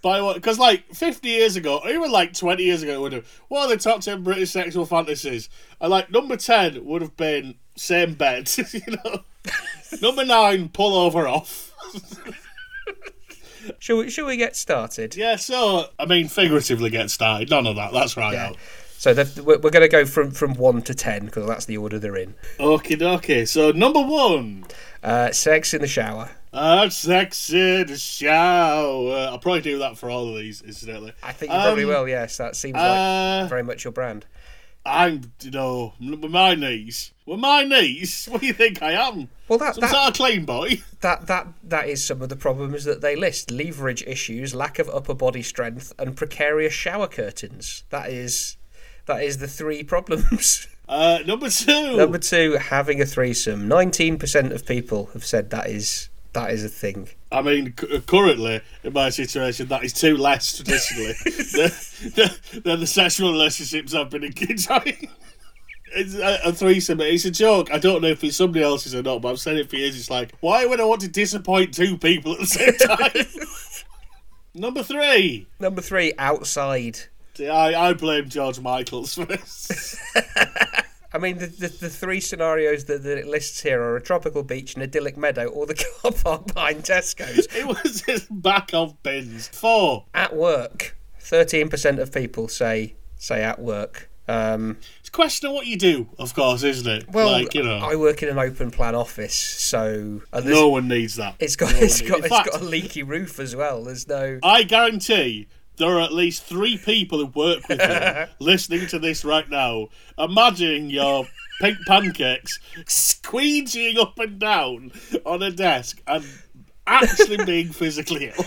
[0.07, 3.13] by what because like 50 years ago or even like 20 years ago it would
[3.13, 5.49] have what are the top 10 british sexual fantasies
[5.81, 9.25] and like number 10 would have been same bed you know
[10.01, 11.73] number 9 pull over off
[13.81, 15.17] Shall we, shall we get started?
[15.17, 18.49] yeah so i mean figuratively get started none of that that's right Yeah.
[18.51, 18.57] out
[18.99, 21.99] So we're, we're going to go from, from 1 to 10 because that's the order
[21.99, 22.35] they're in.
[22.59, 23.45] Okay, okay.
[23.45, 24.65] So number one,
[25.03, 26.31] Uh, sex in the shower.
[26.57, 29.15] Uh, sex in the shower.
[29.31, 31.13] I'll probably do that for all of these, incidentally.
[31.23, 32.37] I think you probably Um, will, yes.
[32.39, 34.27] That seems like Uh, very much your brand.
[34.85, 37.13] I'm, you know, with my knees.
[37.27, 39.29] With my knees, what do you think I am?
[39.49, 40.83] Well, that, Some that, sort of clean boy.
[41.01, 44.89] that that that is some of the problems that they list: leverage issues, lack of
[44.91, 47.83] upper body strength, and precarious shower curtains.
[47.91, 48.57] That is
[49.07, 50.69] that is the three problems.
[50.89, 51.97] Uh, number two.
[51.97, 53.67] Number two, having a threesome.
[53.67, 57.09] Nineteen percent of people have said that is that is a thing.
[57.33, 61.15] I mean, cu- uh, currently in my situation, that is two less traditionally
[61.55, 61.71] than,
[62.15, 65.09] than- than the sexual relationships I've been enjoying.
[65.95, 67.01] It's a, a threesome.
[67.01, 67.73] It's a joke.
[67.73, 69.97] I don't know if it's somebody else's or not, but I've said it for years.
[69.99, 73.27] It's like, why would I want to disappoint two people at the same time?
[74.55, 75.47] Number three.
[75.61, 76.99] Number three, outside.
[77.41, 79.97] I, I blame George Michaels for this.
[81.17, 84.43] I mean, the, the, the three scenarios that, that it lists here are a tropical
[84.43, 87.49] beach, an idyllic meadow, or the car park behind Tesco's.
[87.57, 89.49] it was his back of bins.
[89.49, 90.05] Four.
[90.13, 94.11] At work, thirteen percent of people say say at work.
[94.29, 97.11] Um, It's a question of what you do, of course, isn't it?
[97.13, 101.15] well, like, you know, I work in an open plan office, so no one needs
[101.15, 101.37] that.
[101.39, 103.85] it's got No it's got it's fact, got a leaky roof as well.
[103.85, 104.39] There's no.
[104.43, 105.47] I guarantee
[105.77, 109.89] there are at least three people who work with you listening to this right now,
[110.19, 111.27] imagining your
[111.61, 114.93] pink pancakes squeegeeing up and down
[115.25, 116.25] on a desk and
[116.87, 118.45] actually being physically ill.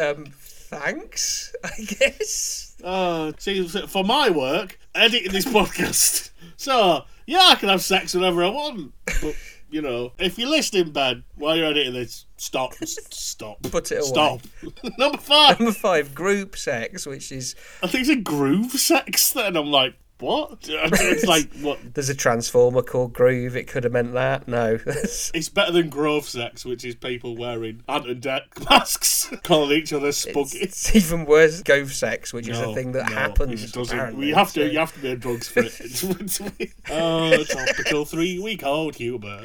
[0.00, 2.76] Um, thanks, I guess.
[2.82, 6.30] Oh, see, for my work, editing this podcast.
[6.56, 8.92] So, yeah, I can have sex whenever I want.
[9.20, 9.34] But,
[9.70, 12.74] you know, if you're listening, Ben, while you're editing this, stop.
[12.84, 13.62] Stop.
[13.62, 14.08] Put it away.
[14.08, 14.40] Stop.
[14.98, 15.60] Number five.
[15.60, 19.56] Number five, group sex, which is I think it's a groove sex then.
[19.56, 20.58] I'm like, what?
[20.70, 21.94] It's like, what?
[21.94, 23.56] there's a transformer called Groove.
[23.56, 24.46] It could have meant that.
[24.48, 29.30] No, it's, It's better than grove sex, which is people wearing ant and Dec masks,
[29.44, 30.62] calling each other spuggy.
[30.62, 31.62] it's even worse.
[31.62, 33.62] Gove sex, which is a thing that no, happens.
[33.64, 34.16] it doesn't.
[34.16, 34.60] We have to.
[34.60, 36.72] so- You have to be on drugs for it.
[36.90, 39.40] oh, topical three-week-old humour.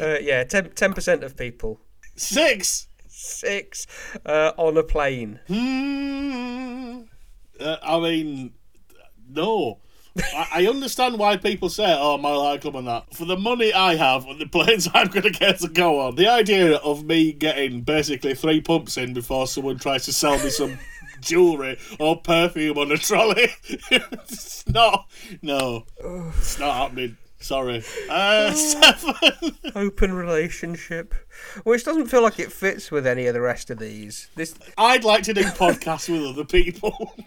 [0.00, 1.80] Uh, yeah, 10 percent of people.
[2.16, 2.88] Six.
[3.08, 3.86] Six
[4.26, 5.40] uh, on a plane.
[5.46, 6.03] Hmm.
[7.64, 8.52] Uh, I mean,
[9.28, 9.80] no.
[10.16, 13.72] I, I understand why people say, "Oh, my light club and that." For the money
[13.72, 17.04] I have and the planes I'm going to get to go on, the idea of
[17.04, 20.78] me getting basically three pumps in before someone tries to sell me some
[21.20, 23.48] jewelry or perfume on a trolley,
[23.90, 25.10] it's not.
[25.42, 27.16] No, it's not happening.
[27.44, 27.84] Sorry.
[28.08, 29.56] Uh, seven.
[29.74, 31.14] Open relationship,
[31.64, 34.28] which doesn't feel like it fits with any of the rest of these.
[34.36, 37.14] This I'd like to do podcasts with other people.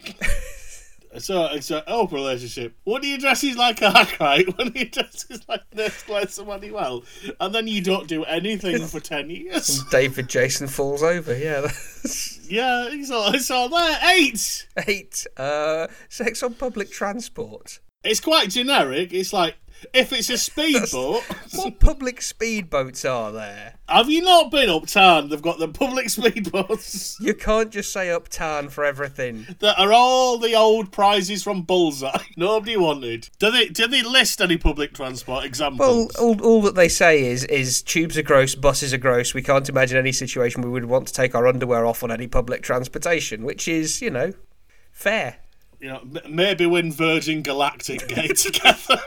[1.16, 2.76] So it's an open relationship.
[2.84, 7.02] When he dresses like Arkwright, when he dresses like this, Nurse Glenn well,
[7.40, 9.82] and then you don't do anything for 10 years.
[9.90, 11.36] David Jason falls over.
[11.36, 13.98] Yeah, that's Yeah, it's all, it's all there.
[14.10, 14.68] Eight!
[14.86, 15.26] eight.
[15.36, 17.80] Uh, sex on public transport.
[18.04, 19.12] It's quite generic.
[19.12, 19.56] It's like,
[19.92, 21.22] if it's a speedboat,
[21.54, 23.74] What public speedboats are there?
[23.88, 25.28] have you not been uptown?
[25.28, 29.46] They've got the public speedboats You can't just say uptown for everything.
[29.60, 32.18] that are all the old prizes from Bullseye.
[32.36, 33.28] Nobody wanted.
[33.38, 33.68] Do they?
[33.68, 36.10] Do they list any public transport examples?
[36.16, 39.34] Well, all, all that they say is is tubes are gross, buses are gross.
[39.34, 42.26] We can't imagine any situation we would want to take our underwear off on any
[42.26, 44.32] public transportation, which is, you know,
[44.92, 45.36] fair.
[45.80, 49.00] You know, maybe when Virgin Galactic get together.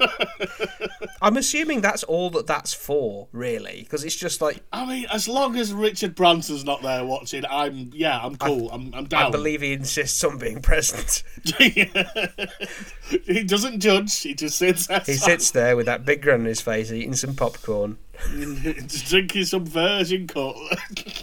[1.22, 5.28] I'm assuming that's all that that's for, really, because it's just like I mean, as
[5.28, 8.70] long as Richard Branson's not there watching, I'm yeah, I'm cool.
[8.72, 9.28] I, am I'm down.
[9.28, 11.24] I believe he insists on being present.
[11.44, 14.18] he doesn't judge.
[14.22, 17.16] He just sits there, He sits there with that big grin on his face, eating
[17.16, 17.98] some popcorn.
[18.30, 20.56] drinking some Virgin Coke.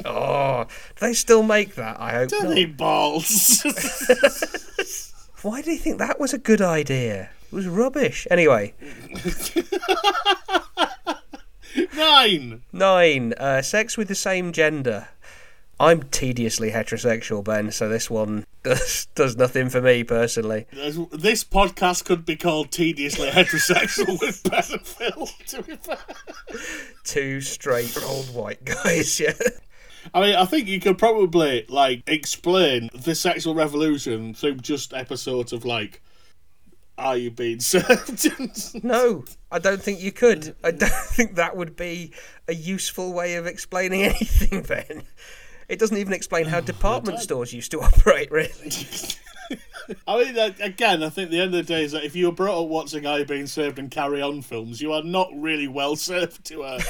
[0.05, 2.01] Oh, do they still make that?
[2.01, 2.57] I hope Don't not.
[2.57, 3.63] he balls?
[5.42, 7.31] Why do you think that was a good idea?
[7.46, 8.27] It was rubbish.
[8.31, 8.74] Anyway,
[11.94, 12.62] Nine.
[12.72, 13.33] nine.
[13.35, 15.09] Uh, sex with the same gender.
[15.81, 20.66] I'm tediously heterosexual, Ben, so this one does does nothing for me personally.
[20.72, 25.29] This podcast could be called Tediously Heterosexual with Ben and Phil.
[25.46, 25.98] To be fair.
[27.05, 29.35] Two straight old white guys, yeah.
[30.14, 35.53] I mean, I think you could probably like explain the sexual revolution through just episodes
[35.53, 36.03] of like,
[36.97, 40.55] "Are you being served?" No, I don't think you could.
[40.64, 42.12] I don't think that would be
[42.47, 45.03] a useful way of explaining anything, Then
[45.68, 48.73] It doesn't even explain how department stores used to operate, really.
[50.07, 52.33] I mean, again, I think the end of the day is that if you were
[52.33, 55.66] brought up watching Are You Being Served and Carry On films, you are not really
[55.66, 56.81] well served to uh,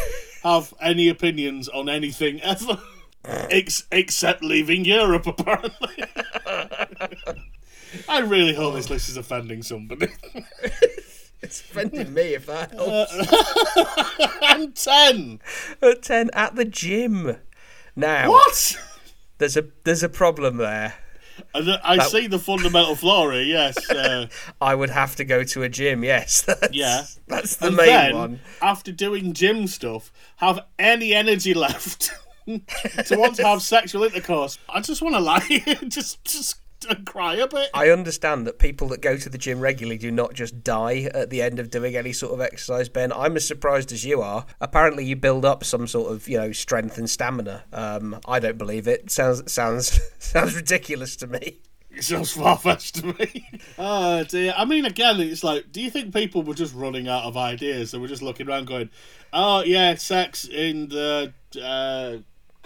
[0.42, 2.80] have any opinions on anything ever,
[3.24, 6.04] Ex- except leaving Europe, apparently.
[8.08, 10.08] I really hope this list is offending somebody.
[11.40, 13.14] It's offending me if that helps.
[14.42, 15.40] and 10!
[15.82, 17.36] At ten at the gym.
[17.94, 18.76] Now What?
[19.38, 20.94] there's a there's a problem there.
[21.54, 23.88] I, I see the fundamental flaw here, yes.
[23.88, 24.26] Uh,
[24.60, 26.02] I would have to go to a gym.
[26.02, 27.04] Yes, that's, yeah.
[27.28, 28.40] that's the and main then, one.
[28.60, 32.10] after doing gym stuff, have any energy left
[32.48, 34.58] to want to have sexual intercourse.
[34.68, 36.60] I just want to lie, just just
[37.04, 37.70] cry a bit.
[37.74, 41.30] I understand that people that go to the gym regularly do not just die at
[41.30, 43.12] the end of doing any sort of exercise, Ben.
[43.12, 44.46] I'm as surprised as you are.
[44.60, 47.64] Apparently, you build up some sort of, you know, strength and stamina.
[47.72, 49.10] Um, I don't believe it.
[49.10, 51.60] Sounds sounds sounds ridiculous to me.
[51.90, 53.48] It sounds far fetched to me.
[53.78, 54.54] oh dear.
[54.56, 57.90] I mean, again, it's like, do you think people were just running out of ideas?
[57.90, 58.90] They were just looking around, going,
[59.32, 62.18] "Oh yeah, sex in the uh,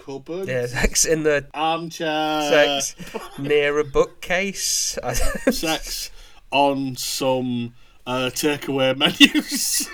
[0.05, 2.95] cupboard, Yeah, sex in the armchair, sex
[3.37, 4.97] near a bookcase.
[5.51, 6.11] Sex
[6.51, 7.73] on some
[8.05, 9.89] uh, takeaway menus."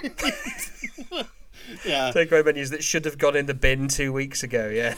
[1.85, 2.11] yeah.
[2.11, 4.69] Takeaway menus that should have gone in the bin two weeks ago.
[4.69, 4.95] Yeah.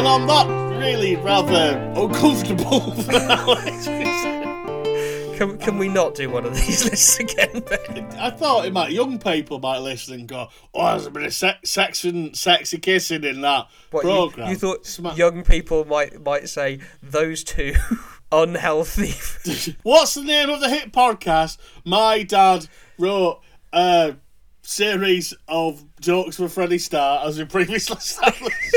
[0.00, 2.94] And I'm not really rather uncomfortable
[5.36, 8.06] Can, can we not do one of these lists again, Ben?
[8.18, 11.34] I thought it might young people might listen and go, "Oh, there's a bit of
[11.34, 15.84] se- sex and sexy kissing in that What, you, program." you thought Sma- young people
[15.84, 17.74] might might say those two
[18.32, 19.12] unhealthy.
[19.82, 21.58] What's the name of the hit podcast?
[21.84, 22.66] My dad
[22.98, 23.40] wrote
[23.72, 24.16] a
[24.62, 28.76] series of jokes for Freddie Starr, as we previously established.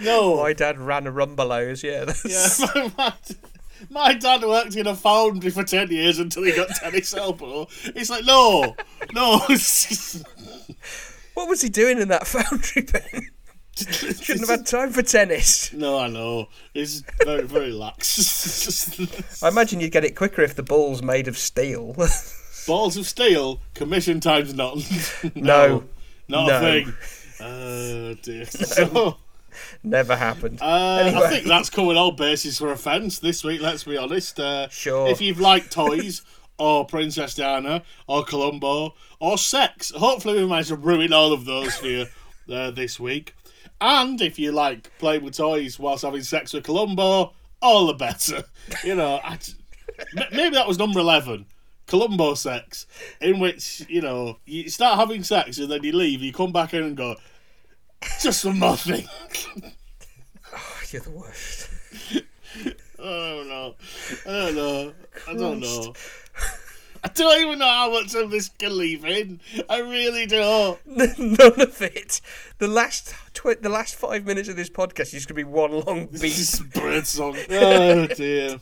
[0.00, 1.82] No, My dad ran a rumbelows.
[1.82, 2.24] Yeah, that's,
[2.74, 3.12] Yeah, my,
[3.90, 7.66] my dad worked in a foundry for 10 years until he got tennis elbow.
[7.84, 8.76] It's like, no,
[9.12, 9.40] no.
[11.34, 13.28] What was he doing in that foundry Ben?
[13.76, 15.72] Shouldn't have had time for tennis.
[15.72, 16.48] no, I know.
[16.74, 19.00] It's very, very lax.
[19.40, 21.94] I imagine you'd get it quicker if the ball's made of steel.
[22.66, 24.80] balls of steel, commission times none.
[25.36, 25.84] No.
[26.26, 26.56] Not No.
[26.56, 26.94] a thing.
[27.40, 28.44] Oh, dear.
[28.46, 29.16] So,
[29.82, 30.60] Never happened.
[30.60, 31.24] uh, Anyway.
[31.24, 34.38] I think that's covered all bases for offence this week, let's be honest.
[34.40, 35.08] Uh, Sure.
[35.08, 36.22] If you've liked toys
[36.58, 39.92] or Princess Diana, or Columbo, or sex.
[39.92, 42.06] Hopefully, we managed to ruin all of those for you
[42.52, 43.34] uh, this week.
[43.80, 48.42] And if you like playing with toys whilst having sex with Columbo, all the better.
[48.84, 49.38] You know, I,
[50.32, 51.46] maybe that was number 11.
[51.86, 52.86] Columbo sex,
[53.20, 56.74] in which, you know, you start having sex and then you leave, you come back
[56.74, 57.16] in and go,
[58.20, 59.06] just one more thing.
[60.54, 61.68] Oh, you're the worst.
[63.00, 63.74] I don't know.
[64.26, 64.92] I don't know.
[65.28, 65.94] I don't know.
[67.04, 69.40] I don't even know how much of this can leave in.
[69.68, 70.78] I really don't.
[70.86, 72.20] None of it.
[72.58, 75.72] The last tw- the last five minutes of this podcast is going to be one
[75.80, 76.24] long beat.
[76.24, 77.36] is bird song.
[77.50, 78.58] Oh dear.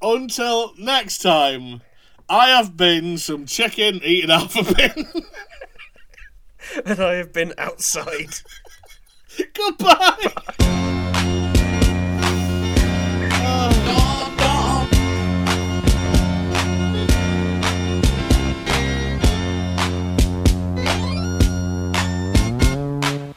[0.00, 1.82] Until next time,
[2.28, 5.06] I have been some chicken eating half a bin.
[6.86, 8.34] and I have been outside.
[9.54, 10.32] Goodbye.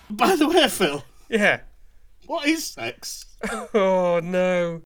[0.09, 1.61] By the way, Phil, Yeah.
[2.27, 3.25] what is sex?
[3.73, 4.83] Oh no.